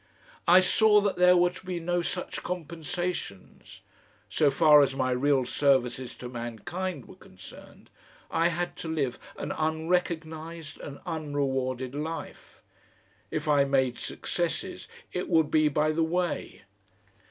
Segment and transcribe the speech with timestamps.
[0.47, 3.81] I saw that there were to be no such compensations.
[4.29, 7.91] So far as my real services to mankind were concerned
[8.31, 12.63] I had to live an unrecognised and unrewarded life.
[13.29, 16.63] If I made successes it would be by the way.